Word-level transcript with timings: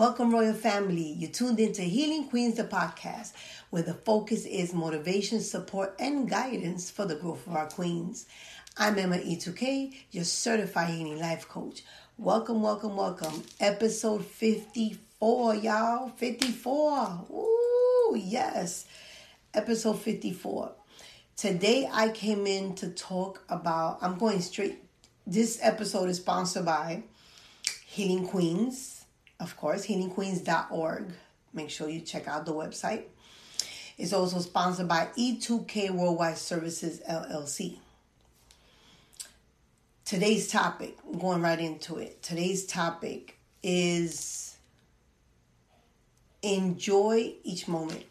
Welcome, 0.00 0.30
Royal 0.30 0.54
Family. 0.54 1.12
You 1.12 1.28
tuned 1.28 1.60
into 1.60 1.82
Healing 1.82 2.30
Queens, 2.30 2.56
the 2.56 2.64
podcast, 2.64 3.34
where 3.68 3.82
the 3.82 3.92
focus 3.92 4.46
is 4.46 4.72
motivation, 4.72 5.40
support, 5.40 5.94
and 5.98 6.26
guidance 6.26 6.90
for 6.90 7.04
the 7.04 7.16
growth 7.16 7.46
of 7.46 7.54
our 7.54 7.66
queens. 7.66 8.24
I'm 8.78 8.98
Emma 8.98 9.18
E2K, 9.18 9.94
your 10.10 10.24
certified 10.24 10.88
healing 10.88 11.18
life 11.18 11.46
coach. 11.46 11.82
Welcome, 12.16 12.62
welcome, 12.62 12.96
welcome. 12.96 13.42
Episode 13.60 14.24
54, 14.24 15.56
y'all. 15.56 16.08
54. 16.08 17.26
Ooh, 17.30 18.16
yes. 18.18 18.86
Episode 19.52 19.98
54. 20.00 20.72
Today 21.36 21.90
I 21.92 22.08
came 22.08 22.46
in 22.46 22.74
to 22.76 22.88
talk 22.88 23.44
about, 23.50 23.98
I'm 24.00 24.16
going 24.16 24.40
straight. 24.40 24.82
This 25.26 25.58
episode 25.60 26.08
is 26.08 26.16
sponsored 26.16 26.64
by 26.64 27.02
Healing 27.84 28.26
Queens 28.26 28.99
of 29.40 29.56
course, 29.56 29.86
healingqueens.org. 29.86 31.12
Make 31.52 31.70
sure 31.70 31.88
you 31.88 32.00
check 32.00 32.28
out 32.28 32.46
the 32.46 32.52
website. 32.52 33.04
It's 33.98 34.12
also 34.12 34.38
sponsored 34.38 34.88
by 34.88 35.08
E2K 35.18 35.90
Worldwide 35.90 36.38
Services 36.38 37.00
LLC. 37.08 37.78
Today's 40.04 40.48
topic, 40.48 40.96
going 41.18 41.42
right 41.42 41.58
into 41.58 41.96
it. 41.98 42.22
Today's 42.22 42.66
topic 42.66 43.38
is 43.62 44.56
enjoy 46.42 47.34
each 47.44 47.68
moment. 47.68 48.04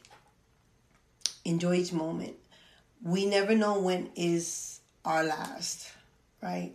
Enjoy 1.46 1.76
each 1.76 1.94
moment. 1.94 2.36
We 3.04 3.26
never 3.26 3.56
know 3.56 3.80
when 3.80 4.10
is 4.16 4.80
our 5.06 5.24
last, 5.24 5.92
right? 6.42 6.74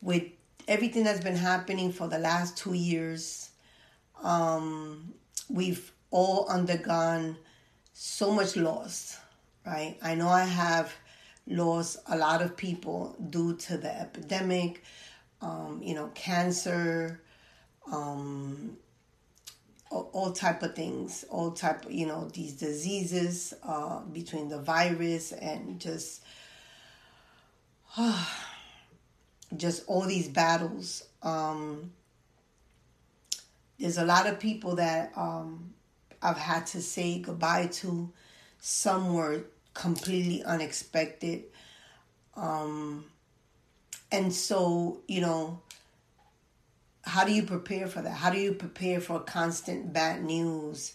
With 0.00 0.24
everything 0.66 1.04
that's 1.04 1.22
been 1.22 1.36
happening 1.36 1.92
for 1.92 2.08
the 2.08 2.18
last 2.18 2.56
two 2.56 2.72
years, 2.74 3.51
um, 4.22 5.14
we've 5.48 5.92
all 6.10 6.46
undergone 6.48 7.36
so 7.92 8.32
much 8.32 8.56
loss, 8.56 9.18
right? 9.66 9.96
I 10.02 10.14
know 10.14 10.28
I 10.28 10.44
have 10.44 10.94
lost 11.46 11.98
a 12.08 12.16
lot 12.16 12.42
of 12.42 12.56
people 12.56 13.16
due 13.30 13.56
to 13.56 13.76
the 13.76 14.00
epidemic, 14.00 14.82
um, 15.40 15.80
you 15.82 15.94
know, 15.94 16.10
cancer, 16.14 17.20
um, 17.90 18.76
all, 19.90 20.08
all, 20.12 20.32
type 20.32 20.62
of 20.62 20.74
things, 20.74 21.24
all 21.28 21.50
type, 21.50 21.84
you 21.90 22.06
know, 22.06 22.28
these 22.32 22.54
diseases 22.54 23.52
uh, 23.62 24.00
between 24.00 24.48
the 24.48 24.58
virus 24.58 25.32
and 25.32 25.80
just, 25.80 26.22
uh, 27.96 28.24
just 29.56 29.82
all 29.88 30.02
these 30.02 30.28
battles. 30.28 31.04
Um, 31.22 31.92
there's 33.82 33.98
a 33.98 34.04
lot 34.04 34.28
of 34.28 34.38
people 34.38 34.76
that 34.76 35.12
um, 35.16 35.74
I've 36.22 36.38
had 36.38 36.66
to 36.68 36.80
say 36.80 37.18
goodbye 37.18 37.66
to. 37.72 38.12
Some 38.60 39.12
were 39.12 39.42
completely 39.74 40.44
unexpected. 40.44 41.42
Um, 42.36 43.04
and 44.12 44.32
so, 44.32 45.00
you 45.08 45.20
know, 45.20 45.60
how 47.02 47.24
do 47.24 47.32
you 47.32 47.42
prepare 47.42 47.88
for 47.88 48.02
that? 48.02 48.12
How 48.12 48.30
do 48.30 48.38
you 48.38 48.52
prepare 48.52 49.00
for 49.00 49.18
constant 49.18 49.92
bad 49.92 50.22
news 50.22 50.94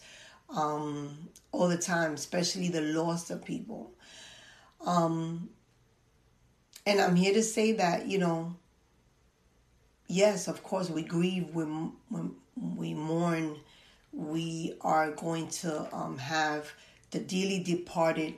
um, 0.49 1.27
all 1.51 1.67
the 1.67 1.77
time, 1.77 2.13
especially 2.13 2.69
the 2.69 2.79
loss 2.79 3.29
of 3.29 3.43
people? 3.43 3.91
Um, 4.85 5.49
and 6.85 7.01
I'm 7.01 7.17
here 7.17 7.33
to 7.33 7.43
say 7.43 7.73
that, 7.73 8.07
you 8.07 8.17
know, 8.17 8.55
yes, 10.07 10.47
of 10.47 10.63
course, 10.63 10.89
we 10.89 11.01
grieve 11.01 11.53
when, 11.53 11.91
when 12.07 12.33
we 12.75 12.93
mourn, 12.93 13.57
we 14.11 14.73
are 14.81 15.11
going 15.11 15.47
to 15.47 15.95
um, 15.95 16.17
have 16.17 16.71
the 17.11 17.19
dearly 17.19 17.59
departed 17.59 18.33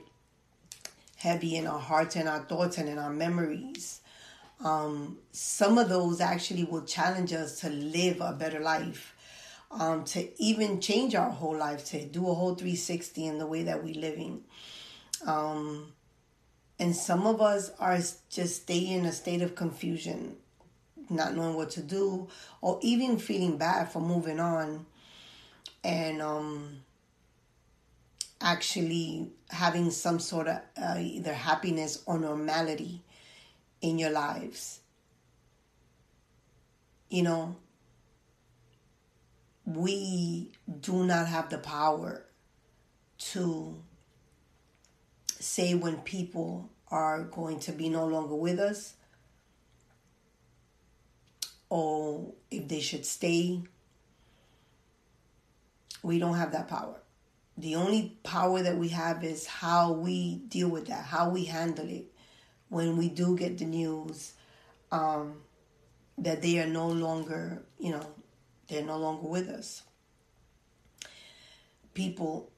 heavy 1.16 1.56
in 1.56 1.66
our 1.66 1.78
hearts 1.78 2.16
and 2.16 2.28
our 2.28 2.40
thoughts 2.40 2.78
and 2.78 2.88
in 2.88 2.98
our 2.98 3.10
memories. 3.10 4.00
Um, 4.64 5.18
some 5.32 5.78
of 5.78 5.88
those 5.88 6.20
actually 6.20 6.64
will 6.64 6.84
challenge 6.84 7.32
us 7.32 7.60
to 7.60 7.70
live 7.70 8.20
a 8.20 8.32
better 8.32 8.60
life, 8.60 9.14
um, 9.70 10.04
to 10.04 10.28
even 10.42 10.80
change 10.80 11.14
our 11.14 11.30
whole 11.30 11.56
life, 11.56 11.84
to 11.86 12.04
do 12.04 12.28
a 12.28 12.34
whole 12.34 12.54
360 12.54 13.26
in 13.26 13.38
the 13.38 13.46
way 13.46 13.62
that 13.62 13.82
we're 13.82 13.94
living. 13.94 14.44
Um, 15.26 15.92
and 16.78 16.94
some 16.96 17.26
of 17.26 17.40
us 17.40 17.70
are 17.78 17.98
just 18.30 18.62
stay 18.62 18.78
in 18.78 19.04
a 19.04 19.12
state 19.12 19.42
of 19.42 19.54
confusion 19.54 20.36
not 21.10 21.34
knowing 21.34 21.56
what 21.56 21.70
to 21.70 21.82
do, 21.82 22.28
or 22.60 22.78
even 22.82 23.18
feeling 23.18 23.56
bad 23.56 23.90
for 23.90 24.00
moving 24.00 24.40
on 24.40 24.86
and 25.82 26.22
um, 26.22 26.82
actually 28.40 29.30
having 29.48 29.90
some 29.90 30.18
sort 30.18 30.48
of 30.48 30.60
uh, 30.80 30.96
either 30.98 31.32
happiness 31.32 32.02
or 32.06 32.18
normality 32.18 33.02
in 33.80 33.98
your 33.98 34.10
lives. 34.10 34.80
You 37.08 37.22
know, 37.22 37.56
we 39.64 40.52
do 40.80 41.04
not 41.04 41.26
have 41.26 41.50
the 41.50 41.58
power 41.58 42.24
to 43.18 43.82
say 45.38 45.74
when 45.74 45.96
people 45.98 46.70
are 46.90 47.24
going 47.24 47.58
to 47.60 47.72
be 47.72 47.88
no 47.88 48.06
longer 48.06 48.34
with 48.34 48.58
us 48.58 48.94
or 51.70 52.32
if 52.50 52.68
they 52.68 52.80
should 52.80 53.06
stay. 53.06 53.62
We 56.02 56.18
don't 56.18 56.36
have 56.36 56.52
that 56.52 56.68
power. 56.68 56.96
The 57.56 57.76
only 57.76 58.16
power 58.22 58.62
that 58.62 58.76
we 58.76 58.88
have 58.88 59.24
is 59.24 59.46
how 59.46 59.92
we 59.92 60.36
deal 60.36 60.68
with 60.68 60.86
that, 60.88 61.04
how 61.04 61.30
we 61.30 61.44
handle 61.44 61.88
it 61.88 62.06
when 62.68 62.96
we 62.96 63.08
do 63.08 63.36
get 63.36 63.58
the 63.58 63.64
news 63.64 64.32
um, 64.90 65.34
that 66.18 66.42
they 66.42 66.58
are 66.58 66.66
no 66.66 66.88
longer, 66.88 67.62
you 67.78 67.92
know, 67.92 68.06
they're 68.68 68.84
no 68.84 68.96
longer 68.96 69.28
with 69.28 69.48
us. 69.48 69.82
People, 71.92 72.50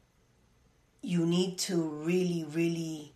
you 1.01 1.27
need 1.27 1.59
to 1.59 1.83
really, 1.83 2.47
really 2.53 3.13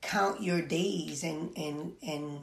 count 0.00 0.42
your 0.42 0.62
days 0.62 1.24
and 1.24 1.56
and 1.56 1.94
and 2.02 2.40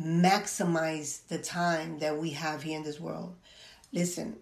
maximize 0.00 1.26
the 1.28 1.38
time 1.38 1.98
that 1.98 2.18
we 2.18 2.30
have 2.30 2.62
here 2.62 2.76
in 2.76 2.84
this 2.84 3.00
world. 3.00 3.34
Listen, 3.92 4.36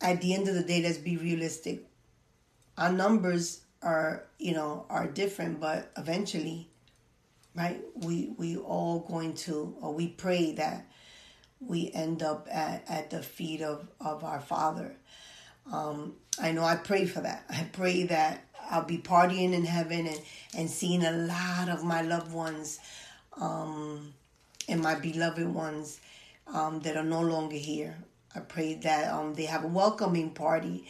at 0.00 0.20
the 0.20 0.34
end 0.34 0.48
of 0.48 0.54
the 0.54 0.62
day, 0.62 0.82
let's 0.82 0.98
be 0.98 1.16
realistic. 1.16 1.84
Our 2.76 2.92
numbers 2.92 3.60
are, 3.82 4.24
you 4.38 4.52
know, 4.52 4.84
are 4.90 5.06
different, 5.06 5.60
but 5.60 5.90
eventually, 5.96 6.68
right? 7.54 7.80
We 7.94 8.34
we 8.36 8.56
all 8.56 9.00
going 9.00 9.34
to, 9.34 9.76
or 9.80 9.94
we 9.94 10.08
pray 10.08 10.52
that 10.52 10.86
we 11.60 11.90
end 11.94 12.22
up 12.22 12.48
at, 12.50 12.84
at 12.88 13.10
the 13.10 13.22
feet 13.22 13.62
of, 13.62 13.88
of 14.00 14.24
our 14.24 14.40
Father. 14.40 14.96
Um, 15.72 16.14
I 16.40 16.52
know 16.52 16.64
I 16.64 16.76
pray 16.76 17.06
for 17.06 17.20
that. 17.20 17.44
I 17.48 17.66
pray 17.72 18.04
that 18.04 18.44
I'll 18.70 18.84
be 18.84 18.98
partying 18.98 19.52
in 19.52 19.64
heaven 19.64 20.06
and, 20.06 20.20
and 20.56 20.70
seeing 20.70 21.04
a 21.04 21.12
lot 21.12 21.68
of 21.68 21.82
my 21.82 22.02
loved 22.02 22.32
ones 22.32 22.78
um, 23.40 24.12
and 24.68 24.80
my 24.80 24.94
beloved 24.94 25.46
ones 25.46 26.00
um, 26.52 26.80
that 26.80 26.96
are 26.96 27.04
no 27.04 27.20
longer 27.20 27.56
here. 27.56 27.96
I 28.34 28.40
pray 28.40 28.74
that 28.74 29.12
um, 29.12 29.34
they 29.34 29.46
have 29.46 29.64
a 29.64 29.68
welcoming 29.68 30.30
party. 30.30 30.86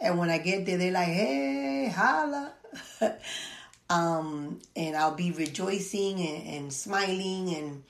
And 0.00 0.18
when 0.18 0.30
I 0.30 0.38
get 0.38 0.66
there, 0.66 0.78
they're 0.78 0.92
like, 0.92 1.08
hey, 1.08 1.92
holla. 1.94 2.52
um, 3.90 4.60
and 4.74 4.96
I'll 4.96 5.14
be 5.14 5.32
rejoicing 5.32 6.20
and, 6.20 6.48
and 6.48 6.72
smiling, 6.72 7.54
and 7.54 7.82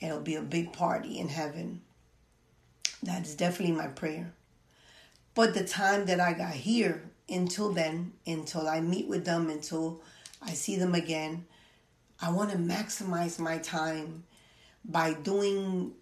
it'll 0.00 0.20
be 0.20 0.36
a 0.36 0.42
big 0.42 0.72
party 0.72 1.18
in 1.18 1.28
heaven. 1.28 1.82
That's 3.02 3.34
definitely 3.34 3.76
my 3.76 3.88
prayer. 3.88 4.32
But 5.34 5.54
the 5.54 5.64
time 5.64 6.06
that 6.06 6.20
I 6.20 6.32
got 6.32 6.52
here, 6.52 7.02
until 7.28 7.72
then, 7.72 8.12
until 8.26 8.68
I 8.68 8.80
meet 8.80 9.08
with 9.08 9.24
them, 9.24 9.48
until 9.48 10.00
I 10.42 10.52
see 10.52 10.76
them 10.76 10.94
again, 10.94 11.46
I 12.20 12.30
want 12.30 12.50
to 12.50 12.58
maximize 12.58 13.38
my 13.38 13.58
time 13.58 14.24
by 14.84 15.14
doing, 15.14 15.92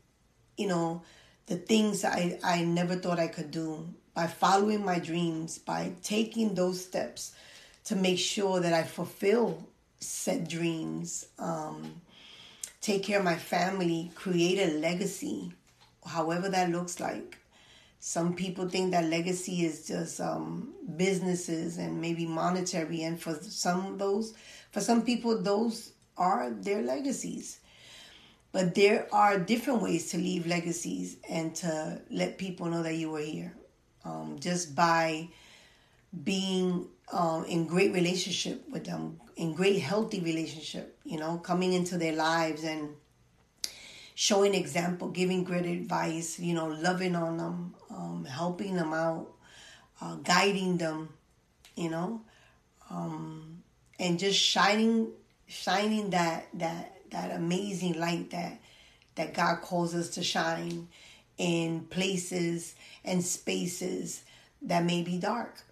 you 0.56 0.68
know, 0.68 1.02
the 1.46 1.56
things 1.56 2.04
I, 2.04 2.38
I 2.44 2.62
never 2.64 2.96
thought 2.96 3.18
I 3.18 3.28
could 3.28 3.50
do, 3.50 3.88
by 4.14 4.26
following 4.26 4.84
my 4.84 4.98
dreams, 4.98 5.58
by 5.58 5.92
taking 6.02 6.54
those 6.54 6.84
steps 6.84 7.32
to 7.84 7.96
make 7.96 8.18
sure 8.18 8.60
that 8.60 8.72
I 8.72 8.82
fulfill 8.82 9.66
said 10.00 10.48
dreams, 10.48 11.26
um, 11.38 12.00
take 12.80 13.02
care 13.02 13.18
of 13.18 13.24
my 13.24 13.36
family, 13.36 14.10
create 14.14 14.58
a 14.58 14.78
legacy, 14.78 15.52
however 16.06 16.48
that 16.48 16.70
looks 16.70 17.00
like. 17.00 17.38
Some 18.00 18.34
people 18.34 18.68
think 18.68 18.92
that 18.92 19.04
legacy 19.06 19.64
is 19.64 19.86
just 19.86 20.20
um, 20.20 20.72
businesses 20.96 21.78
and 21.78 22.00
maybe 22.00 22.26
monetary, 22.26 23.02
and 23.02 23.20
for 23.20 23.34
some 23.34 23.86
of 23.86 23.98
those, 23.98 24.34
for 24.70 24.80
some 24.80 25.02
people, 25.02 25.42
those 25.42 25.92
are 26.16 26.50
their 26.50 26.82
legacies. 26.82 27.60
But 28.50 28.74
there 28.74 29.06
are 29.12 29.38
different 29.38 29.82
ways 29.82 30.10
to 30.10 30.16
leave 30.18 30.46
legacies 30.46 31.16
and 31.28 31.54
to 31.56 32.00
let 32.10 32.38
people 32.38 32.66
know 32.66 32.82
that 32.82 32.94
you 32.94 33.10
were 33.10 33.20
here. 33.20 33.54
um, 34.04 34.38
just 34.40 34.74
by 34.74 35.28
being 36.24 36.88
um, 37.12 37.44
in 37.44 37.66
great 37.66 37.92
relationship 37.92 38.68
with 38.70 38.84
them, 38.84 39.20
in 39.36 39.54
great 39.54 39.80
healthy 39.80 40.20
relationship, 40.20 40.98
you 41.04 41.18
know, 41.18 41.38
coming 41.38 41.72
into 41.72 41.98
their 41.98 42.14
lives 42.14 42.64
and 42.64 42.90
showing 44.14 44.54
example, 44.54 45.08
giving 45.08 45.44
great 45.44 45.66
advice, 45.66 46.38
you 46.38 46.54
know, 46.54 46.66
loving 46.68 47.14
on 47.14 47.36
them, 47.36 47.74
um, 47.90 48.24
helping 48.24 48.74
them 48.74 48.92
out, 48.92 49.28
uh, 50.00 50.16
guiding 50.16 50.76
them, 50.78 51.08
you 51.76 51.90
know, 51.90 52.20
um, 52.90 53.62
and 53.98 54.18
just 54.18 54.38
shining, 54.38 55.08
shining 55.46 56.10
that 56.10 56.46
that 56.54 56.97
that 57.10 57.34
amazing 57.34 57.98
light 57.98 58.30
that 58.30 58.60
that 59.14 59.34
God 59.34 59.62
calls 59.62 59.94
us 59.94 60.10
to 60.10 60.22
shine 60.22 60.88
in 61.36 61.80
places 61.90 62.74
and 63.04 63.24
spaces 63.24 64.22
that 64.62 64.84
may 64.84 65.02
be 65.02 65.18
dark. 65.18 65.62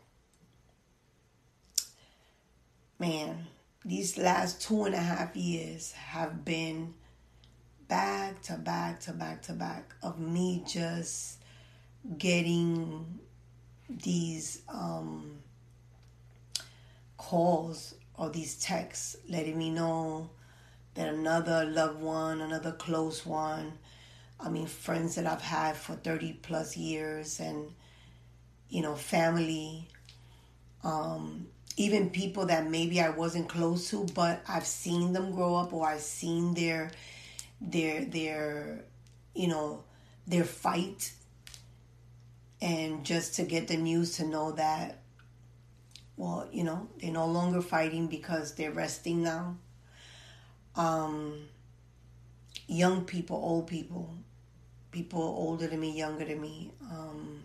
Man, 2.98 3.46
these 3.84 4.18
last 4.18 4.60
two 4.60 4.84
and 4.84 4.94
a 4.94 5.00
half 5.00 5.36
years 5.36 5.92
have 5.92 6.44
been 6.44 6.94
back 7.88 8.42
to 8.42 8.54
back 8.54 9.00
to 9.00 9.12
back 9.12 9.42
to 9.42 9.52
back 9.52 9.94
of 10.02 10.18
me 10.18 10.64
just 10.66 11.38
getting 12.18 13.20
these 13.88 14.62
um, 14.68 15.38
calls 17.16 17.94
or 18.14 18.30
these 18.30 18.56
texts 18.56 19.16
letting 19.28 19.58
me 19.58 19.70
know 19.70 20.30
that 20.96 21.08
another 21.08 21.66
loved 21.66 22.00
one, 22.00 22.40
another 22.40 22.72
close 22.72 23.24
one, 23.24 23.74
I 24.40 24.48
mean, 24.48 24.66
friends 24.66 25.14
that 25.14 25.26
I've 25.26 25.42
had 25.42 25.76
for 25.76 25.94
30 25.94 26.40
plus 26.42 26.76
years, 26.76 27.38
and, 27.38 27.70
you 28.70 28.82
know, 28.82 28.94
family, 28.94 29.88
um, 30.82 31.48
even 31.76 32.10
people 32.10 32.46
that 32.46 32.70
maybe 32.70 33.00
I 33.00 33.10
wasn't 33.10 33.48
close 33.48 33.90
to, 33.90 34.06
but 34.14 34.42
I've 34.48 34.66
seen 34.66 35.12
them 35.12 35.32
grow 35.32 35.54
up 35.56 35.72
or 35.74 35.86
I've 35.86 36.00
seen 36.00 36.54
their, 36.54 36.90
their, 37.60 38.04
their, 38.06 38.84
you 39.34 39.48
know, 39.48 39.84
their 40.26 40.44
fight. 40.44 41.12
And 42.62 43.04
just 43.04 43.34
to 43.34 43.42
get 43.42 43.68
the 43.68 43.76
news 43.76 44.16
to 44.16 44.26
know 44.26 44.52
that, 44.52 45.02
well, 46.16 46.48
you 46.50 46.64
know, 46.64 46.88
they're 46.98 47.12
no 47.12 47.26
longer 47.26 47.60
fighting 47.60 48.06
because 48.06 48.54
they're 48.54 48.72
resting 48.72 49.22
now 49.22 49.56
um, 50.76 51.48
young 52.68 53.04
people, 53.04 53.36
old 53.36 53.66
people, 53.66 54.14
people 54.90 55.20
older 55.20 55.66
than 55.66 55.80
me, 55.80 55.96
younger 55.96 56.24
than 56.24 56.40
me. 56.40 56.70
Um, 56.90 57.42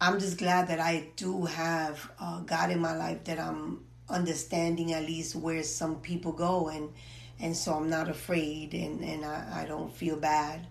I'm 0.00 0.20
just 0.20 0.38
glad 0.38 0.68
that 0.68 0.78
I 0.80 1.08
do 1.16 1.44
have 1.46 2.10
uh, 2.20 2.40
God 2.40 2.70
in 2.70 2.80
my 2.80 2.94
life 2.94 3.24
that 3.24 3.38
I'm 3.38 3.84
understanding 4.08 4.92
at 4.92 5.02
least 5.04 5.34
where 5.34 5.62
some 5.62 5.96
people 5.96 6.32
go 6.32 6.68
and 6.68 6.90
and 7.38 7.54
so 7.54 7.74
I'm 7.74 7.90
not 7.90 8.08
afraid 8.08 8.72
and, 8.72 9.02
and 9.02 9.22
I, 9.22 9.62
I 9.62 9.66
don't 9.66 9.92
feel 9.92 10.16
bad. 10.16 10.66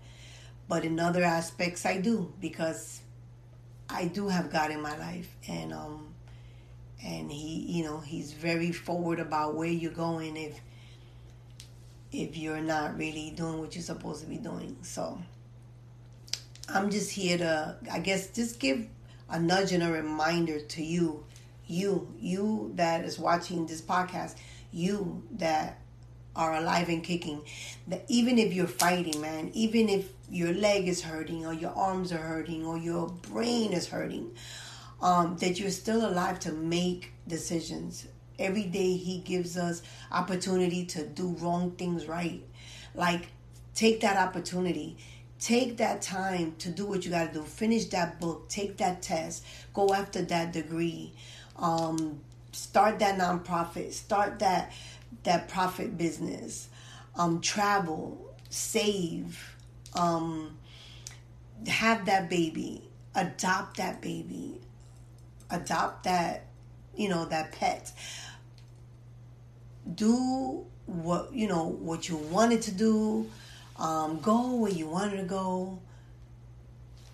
But 0.68 0.84
in 0.84 1.00
other 1.00 1.24
aspects 1.24 1.86
I 1.86 2.00
do 2.00 2.34
because 2.40 3.02
I 3.90 4.06
do 4.06 4.30
have 4.30 4.52
God 4.52 4.72
in 4.72 4.82
my 4.82 4.98
life 4.98 5.36
and 5.48 5.74
um 5.74 6.14
and 7.03 7.31
he 7.31 7.65
you 7.68 7.83
know 7.83 8.00
he's 8.00 8.33
very 8.33 8.71
forward 8.71 9.19
about 9.19 9.56
where 9.56 9.69
you're 9.69 9.92
going 9.92 10.38
if 10.38 10.59
if 12.12 12.38
you're 12.38 12.62
not 12.62 12.97
really 12.97 13.33
doing 13.36 13.59
what 13.59 13.75
you're 13.75 13.83
supposed 13.83 14.21
to 14.21 14.27
be 14.27 14.38
doing. 14.38 14.77
So 14.81 15.19
i'm 16.69 16.89
just 16.89 17.12
here 17.12 17.38
to 17.38 17.75
i 17.92 18.00
guess 18.00 18.27
just 18.27 18.59
give 18.59 18.88
a 19.30 19.39
nudge 19.39 19.71
and 19.71 19.83
a 19.83 19.92
reminder 19.92 20.59
to 20.59 20.83
you 20.83 21.24
you 21.68 22.07
you 22.19 22.71
that 22.75 23.06
is 23.06 23.19
watching 23.19 23.65
this 23.65 23.81
podcast 23.81 24.36
you 24.71 25.24
that 25.31 25.80
are 26.36 26.56
alive 26.56 26.89
and 26.89 27.03
kicking 27.03 27.41
that 27.88 28.03
even 28.07 28.38
if 28.38 28.53
you're 28.53 28.68
fighting 28.68 29.19
man 29.21 29.50
even 29.53 29.89
if 29.89 30.09
your 30.30 30.53
leg 30.53 30.88
is 30.88 31.01
hurting 31.03 31.45
or 31.45 31.53
your 31.53 31.71
arms 31.71 32.12
are 32.12 32.18
hurting 32.18 32.65
or 32.65 32.77
your 32.77 33.07
brain 33.07 33.71
is 33.71 33.88
hurting 33.88 34.30
um, 35.01 35.38
that 35.38 35.59
you're 35.59 35.69
still 35.71 36.07
alive 36.07 36.39
to 36.42 36.51
make 36.51 37.12
decisions. 37.27 38.07
Every 38.38 38.63
day 38.63 38.97
He 38.97 39.19
gives 39.19 39.57
us 39.57 39.81
opportunity 40.12 40.86
to 40.88 41.06
do 41.06 41.36
wrong 41.39 41.71
things 41.71 42.07
right. 42.07 42.44
Like, 42.94 43.27
take 43.74 44.01
that 44.01 44.18
opportunity. 44.18 44.97
Take 45.39 45.77
that 45.77 46.01
time 46.01 46.56
to 46.59 46.69
do 46.69 46.86
what 46.86 47.06
you 47.06 47.12
got 47.12 47.33
to 47.33 47.39
do. 47.39 47.45
Finish 47.45 47.86
that 47.86 48.19
book. 48.19 48.47
Take 48.50 48.77
that 48.77 49.01
test. 49.01 49.45
Go 49.74 49.94
after 49.94 50.21
that 50.24 50.53
degree. 50.53 51.13
Um, 51.57 52.19
start 52.51 53.00
that 53.00 53.19
nonprofit. 53.19 53.91
Start 53.94 54.39
that 54.39 54.71
that 55.24 55.48
profit 55.50 55.98
business. 55.98 56.69
Um, 57.18 57.41
travel. 57.41 58.33
Save. 58.50 59.56
Um, 59.94 60.57
have 61.68 62.06
that 62.06 62.30
baby. 62.30 62.81
Adopt 63.13 63.77
that 63.77 64.01
baby 64.01 64.62
adopt 65.50 66.03
that, 66.03 66.47
you 66.95 67.09
know, 67.09 67.25
that 67.25 67.51
pet. 67.51 67.92
Do 69.94 70.65
what 70.86 71.33
you 71.33 71.47
know 71.47 71.65
what 71.65 72.09
you 72.09 72.18
wanted 72.18 72.62
to 72.63 72.71
do. 72.71 73.30
Um, 73.77 74.19
go 74.19 74.56
where 74.56 74.71
you 74.71 74.88
wanted 74.88 75.18
to 75.18 75.24
go. 75.24 75.80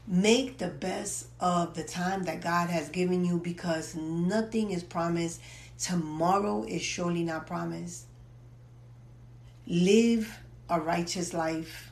Make 0.08 0.58
the 0.58 0.68
best 0.68 1.28
of 1.40 1.74
the 1.74 1.84
time 1.84 2.24
that 2.24 2.42
God 2.42 2.70
has 2.70 2.90
given 2.90 3.24
you 3.24 3.38
because 3.38 3.96
nothing 3.96 4.72
is 4.72 4.84
promised. 4.84 5.42
Tomorrow 5.80 6.64
is 6.64 6.82
surely 6.82 7.24
not 7.24 7.48
promised. 7.48 8.06
Live 9.68 10.40
a 10.70 10.80
righteous 10.80 11.34
life. 11.34 11.92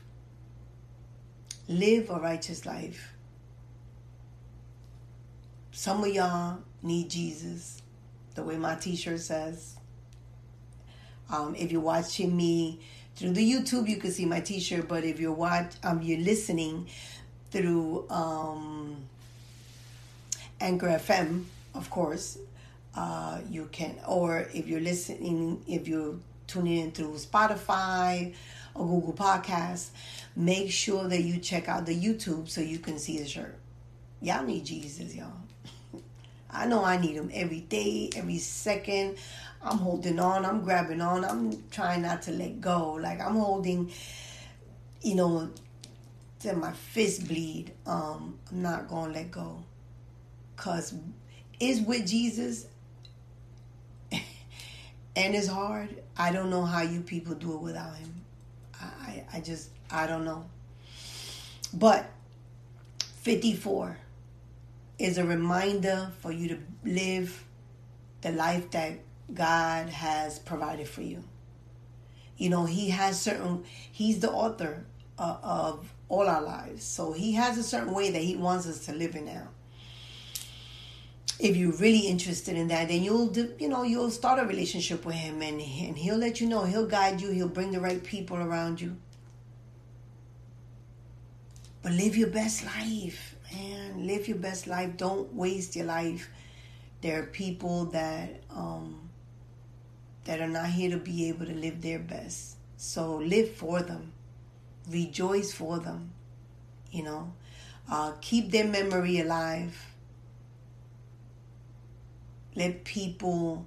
Live 1.68 2.10
a 2.10 2.18
righteous 2.20 2.66
life. 2.66 3.09
Some 5.80 6.04
of 6.04 6.14
y'all 6.14 6.58
need 6.82 7.08
Jesus, 7.08 7.80
the 8.34 8.42
way 8.42 8.58
my 8.58 8.74
t 8.74 8.94
shirt 8.96 9.18
says. 9.18 9.76
Um, 11.30 11.54
if 11.54 11.72
you're 11.72 11.80
watching 11.80 12.36
me 12.36 12.80
through 13.16 13.30
the 13.30 13.50
YouTube, 13.50 13.88
you 13.88 13.96
can 13.96 14.10
see 14.10 14.26
my 14.26 14.40
t 14.40 14.60
shirt, 14.60 14.88
but 14.88 15.04
if 15.04 15.18
you're 15.18 15.32
watch, 15.32 15.72
um, 15.82 16.02
you're 16.02 16.20
listening 16.20 16.86
through 17.50 18.04
um, 18.10 18.98
Anchor 20.60 20.88
FM, 20.88 21.44
of 21.74 21.88
course, 21.88 22.36
uh, 22.94 23.40
you 23.48 23.66
can, 23.72 23.96
or 24.06 24.50
if 24.52 24.68
you're 24.68 24.82
listening, 24.82 25.64
if 25.66 25.88
you're 25.88 26.16
tuning 26.46 26.76
in 26.76 26.92
through 26.92 27.14
Spotify 27.14 28.34
or 28.74 28.86
Google 28.86 29.14
Podcasts, 29.14 29.88
make 30.36 30.70
sure 30.70 31.08
that 31.08 31.22
you 31.22 31.38
check 31.38 31.70
out 31.70 31.86
the 31.86 31.98
YouTube 31.98 32.50
so 32.50 32.60
you 32.60 32.80
can 32.80 32.98
see 32.98 33.18
the 33.18 33.26
shirt. 33.26 33.56
Y'all 34.20 34.44
need 34.44 34.66
Jesus, 34.66 35.14
y'all. 35.14 35.32
I 36.52 36.66
know 36.66 36.84
I 36.84 36.96
need 36.96 37.14
him 37.14 37.30
every 37.32 37.60
day, 37.60 38.10
every 38.16 38.38
second. 38.38 39.16
I'm 39.62 39.78
holding 39.78 40.18
on, 40.18 40.44
I'm 40.44 40.62
grabbing 40.62 41.00
on, 41.00 41.24
I'm 41.24 41.62
trying 41.70 42.02
not 42.02 42.22
to 42.22 42.32
let 42.32 42.60
go. 42.60 42.92
Like 42.92 43.20
I'm 43.20 43.36
holding, 43.36 43.90
you 45.02 45.14
know, 45.14 45.50
till 46.38 46.56
my 46.56 46.72
fist 46.72 47.28
bleed. 47.28 47.72
Um, 47.86 48.38
I'm 48.50 48.62
not 48.62 48.88
gonna 48.88 49.12
let 49.12 49.30
go. 49.30 49.62
Cause 50.56 50.94
it's 51.58 51.80
with 51.86 52.06
Jesus 52.06 52.66
and 54.12 54.22
it's 55.14 55.46
hard. 55.46 56.02
I 56.16 56.32
don't 56.32 56.50
know 56.50 56.64
how 56.64 56.82
you 56.82 57.00
people 57.00 57.34
do 57.34 57.54
it 57.54 57.60
without 57.60 57.96
him. 57.96 58.14
I, 58.80 59.24
I 59.34 59.40
just 59.40 59.70
I 59.90 60.06
don't 60.06 60.24
know. 60.24 60.46
But 61.74 62.10
54 63.22 63.96
is 65.00 65.16
a 65.16 65.24
reminder 65.24 66.12
for 66.20 66.30
you 66.30 66.48
to 66.48 66.58
live 66.84 67.44
the 68.20 68.30
life 68.32 68.70
that 68.72 68.98
God 69.32 69.88
has 69.88 70.38
provided 70.38 70.86
for 70.86 71.00
you. 71.00 71.24
You 72.36 72.50
know, 72.50 72.66
He 72.66 72.90
has 72.90 73.20
certain, 73.20 73.64
He's 73.90 74.20
the 74.20 74.30
author 74.30 74.84
uh, 75.18 75.38
of 75.42 75.92
all 76.10 76.28
our 76.28 76.42
lives. 76.42 76.84
So 76.84 77.12
He 77.12 77.32
has 77.32 77.56
a 77.56 77.62
certain 77.62 77.94
way 77.94 78.10
that 78.10 78.20
He 78.20 78.36
wants 78.36 78.66
us 78.66 78.84
to 78.86 78.92
live 78.92 79.16
in 79.16 79.24
now. 79.24 79.48
If 81.38 81.56
you're 81.56 81.76
really 81.76 82.06
interested 82.06 82.54
in 82.54 82.68
that, 82.68 82.88
then 82.88 83.02
you'll, 83.02 83.28
do, 83.28 83.54
you 83.58 83.70
know, 83.70 83.82
you'll 83.82 84.10
start 84.10 84.38
a 84.38 84.44
relationship 84.44 85.06
with 85.06 85.14
Him 85.14 85.40
and, 85.40 85.62
and 85.62 85.96
He'll 85.96 86.18
let 86.18 86.42
you 86.42 86.46
know, 86.46 86.64
He'll 86.64 86.86
guide 86.86 87.22
you, 87.22 87.30
He'll 87.30 87.48
bring 87.48 87.72
the 87.72 87.80
right 87.80 88.04
people 88.04 88.36
around 88.36 88.82
you. 88.82 88.98
But 91.82 91.92
live 91.92 92.18
your 92.18 92.28
best 92.28 92.66
life 92.66 93.36
man, 93.52 94.06
live 94.06 94.28
your 94.28 94.38
best 94.38 94.66
life. 94.66 94.96
Don't 94.96 95.32
waste 95.34 95.76
your 95.76 95.86
life. 95.86 96.30
There 97.00 97.22
are 97.22 97.26
people 97.26 97.86
that 97.86 98.42
um, 98.50 99.08
that 100.24 100.40
are 100.40 100.48
not 100.48 100.66
here 100.66 100.90
to 100.90 100.98
be 100.98 101.28
able 101.28 101.46
to 101.46 101.54
live 101.54 101.80
their 101.80 101.98
best. 101.98 102.56
So 102.76 103.16
live 103.16 103.50
for 103.50 103.82
them, 103.82 104.12
rejoice 104.88 105.52
for 105.52 105.78
them. 105.78 106.12
You 106.90 107.04
know, 107.04 107.32
Uh, 107.90 108.12
keep 108.20 108.50
their 108.52 108.66
memory 108.66 109.20
alive. 109.20 109.74
Let 112.54 112.84
people 112.84 113.66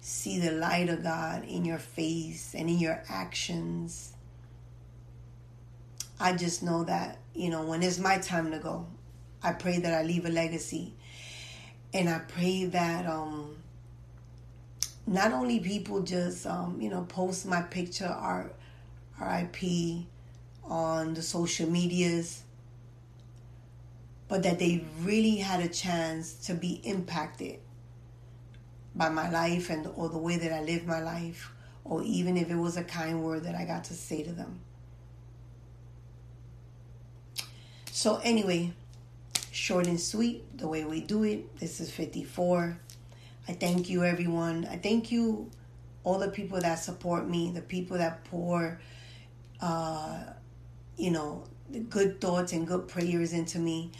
see 0.00 0.38
the 0.40 0.50
light 0.52 0.88
of 0.90 1.02
God 1.02 1.44
in 1.44 1.64
your 1.64 1.78
face 1.78 2.54
and 2.54 2.68
in 2.68 2.78
your 2.78 3.02
actions. 3.08 4.13
I 6.18 6.34
just 6.34 6.62
know 6.62 6.84
that, 6.84 7.18
you 7.34 7.50
know, 7.50 7.64
when 7.64 7.82
it's 7.82 7.98
my 7.98 8.18
time 8.18 8.50
to 8.52 8.58
go, 8.58 8.86
I 9.42 9.52
pray 9.52 9.78
that 9.78 9.92
I 9.92 10.02
leave 10.02 10.24
a 10.26 10.30
legacy. 10.30 10.94
And 11.92 12.08
I 12.08 12.18
pray 12.18 12.64
that 12.66 13.06
um, 13.06 13.56
not 15.06 15.32
only 15.32 15.60
people 15.60 16.02
just, 16.02 16.46
um, 16.46 16.80
you 16.80 16.90
know, 16.90 17.02
post 17.02 17.46
my 17.46 17.62
picture, 17.62 18.06
R- 18.06 18.52
RIP, 19.20 20.06
on 20.64 21.14
the 21.14 21.22
social 21.22 21.68
medias, 21.68 22.42
but 24.28 24.42
that 24.42 24.58
they 24.58 24.84
really 25.00 25.36
had 25.36 25.60
a 25.60 25.68
chance 25.68 26.34
to 26.46 26.54
be 26.54 26.80
impacted 26.84 27.58
by 28.94 29.08
my 29.08 29.28
life 29.30 29.70
and 29.70 29.86
or 29.96 30.08
the 30.08 30.18
way 30.18 30.36
that 30.36 30.52
I 30.52 30.62
live 30.62 30.86
my 30.86 31.00
life, 31.00 31.52
or 31.84 32.02
even 32.02 32.36
if 32.36 32.50
it 32.50 32.56
was 32.56 32.76
a 32.76 32.84
kind 32.84 33.22
word 33.22 33.44
that 33.44 33.54
I 33.54 33.64
got 33.64 33.84
to 33.84 33.94
say 33.94 34.22
to 34.22 34.32
them. 34.32 34.60
So 37.94 38.16
anyway, 38.24 38.72
short 39.52 39.86
and 39.86 40.00
sweet, 40.00 40.58
the 40.58 40.66
way 40.66 40.84
we 40.84 41.00
do 41.00 41.22
it. 41.22 41.56
This 41.60 41.78
is 41.78 41.92
54. 41.92 42.76
I 43.46 43.52
thank 43.52 43.88
you, 43.88 44.02
everyone. 44.02 44.66
I 44.68 44.78
thank 44.78 45.12
you, 45.12 45.48
all 46.02 46.18
the 46.18 46.28
people 46.28 46.60
that 46.60 46.80
support 46.80 47.28
me, 47.28 47.52
the 47.52 47.60
people 47.60 47.98
that 47.98 48.24
pour, 48.24 48.80
uh, 49.60 50.24
you 50.96 51.12
know, 51.12 51.44
good 51.88 52.20
thoughts 52.20 52.52
and 52.52 52.66
good 52.66 52.88
prayers 52.88 53.32
into 53.32 53.60
me. 53.60 53.92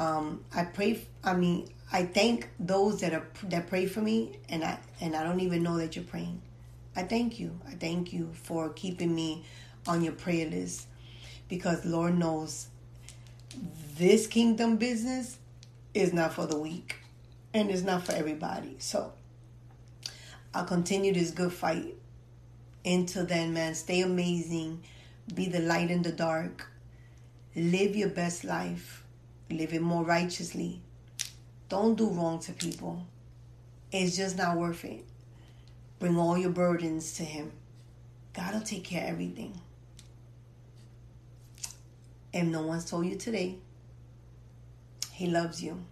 Um, 0.00 0.44
I 0.52 0.64
pray. 0.64 1.06
I 1.22 1.34
mean, 1.34 1.68
I 1.92 2.06
thank 2.06 2.48
those 2.58 3.00
that 3.02 3.14
are 3.14 3.28
that 3.44 3.68
pray 3.68 3.86
for 3.86 4.00
me, 4.00 4.36
and 4.48 4.64
I 4.64 4.80
and 5.00 5.14
I 5.14 5.22
don't 5.22 5.38
even 5.38 5.62
know 5.62 5.76
that 5.76 5.94
you're 5.94 6.04
praying. 6.04 6.42
I 6.96 7.04
thank 7.04 7.38
you. 7.38 7.60
I 7.68 7.74
thank 7.74 8.12
you 8.12 8.30
for 8.32 8.70
keeping 8.70 9.14
me 9.14 9.44
on 9.86 10.02
your 10.02 10.14
prayer 10.14 10.50
list, 10.50 10.88
because 11.48 11.84
Lord 11.84 12.18
knows 12.18 12.66
this 13.96 14.26
kingdom 14.26 14.76
business 14.76 15.38
is 15.94 16.12
not 16.12 16.32
for 16.32 16.46
the 16.46 16.58
weak 16.58 16.96
and 17.52 17.70
it's 17.70 17.82
not 17.82 18.04
for 18.04 18.12
everybody. 18.12 18.76
So 18.78 19.12
I'll 20.54 20.64
continue 20.64 21.12
this 21.12 21.30
good 21.30 21.52
fight. 21.52 21.94
Until 22.84 23.26
then, 23.26 23.52
man, 23.52 23.74
stay 23.74 24.02
amazing. 24.02 24.82
Be 25.34 25.48
the 25.48 25.60
light 25.60 25.90
in 25.90 26.02
the 26.02 26.12
dark. 26.12 26.70
Live 27.54 27.96
your 27.96 28.08
best 28.08 28.44
life. 28.44 29.04
Live 29.50 29.72
it 29.72 29.82
more 29.82 30.04
righteously. 30.04 30.80
Don't 31.68 31.96
do 31.96 32.08
wrong 32.08 32.38
to 32.40 32.52
people. 32.52 33.06
It's 33.90 34.16
just 34.16 34.38
not 34.38 34.56
worth 34.56 34.84
it. 34.84 35.04
Bring 35.98 36.18
all 36.18 36.38
your 36.38 36.50
burdens 36.50 37.14
to 37.14 37.24
Him. 37.24 37.52
God 38.32 38.54
will 38.54 38.60
take 38.60 38.84
care 38.84 39.04
of 39.04 39.10
everything. 39.10 39.60
If 42.32 42.44
no 42.44 42.62
one's 42.62 42.84
told 42.84 43.06
you 43.06 43.16
today, 43.16 43.56
He 45.12 45.26
loves 45.26 45.62
you. 45.62 45.84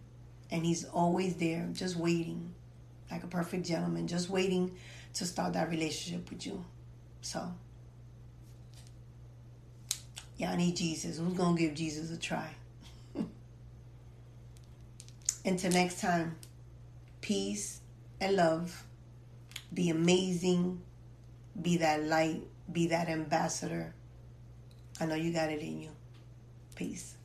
And 0.51 0.65
He's 0.65 0.85
always 0.85 1.37
there, 1.37 1.69
just 1.73 1.97
waiting, 1.97 2.55
like 3.11 3.25
a 3.25 3.27
perfect 3.27 3.67
gentleman, 3.67 4.07
just 4.07 4.31
waiting 4.31 4.77
to 5.15 5.25
start 5.25 5.55
that 5.55 5.71
relationship 5.71 6.31
with 6.31 6.47
you. 6.47 6.65
So, 7.23 7.53
I 10.57 10.59
need 10.59 10.77
Jesus. 10.77 11.19
Who's 11.19 11.35
going 11.35 11.57
to 11.57 11.63
give 11.63 11.75
Jesus 11.75 12.11
a 12.11 12.17
try? 12.17 12.49
Until 15.45 15.71
next 15.71 16.01
time, 16.01 16.37
peace 17.21 17.81
and 18.21 18.37
love. 18.37 18.85
Be 19.75 19.91
amazing. 19.91 20.81
Be 21.61 21.77
that 21.79 22.05
light. 22.05 22.43
Be 22.73 22.87
that 22.89 23.09
ambassador. 23.09 23.95
I 24.99 25.07
know 25.07 25.15
you 25.15 25.33
got 25.33 25.51
it 25.51 25.61
in 25.61 25.83
you. 25.83 25.96
Peace. 26.77 27.16